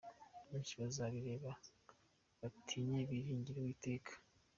Benshi 0.49 0.73
bazabireba 0.81 1.51
batinye, 2.41 2.99
biringire 3.09 3.57
Uwiteka. 3.61 4.13